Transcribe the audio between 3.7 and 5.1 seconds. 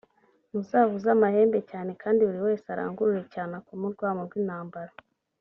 urwamu rw intambara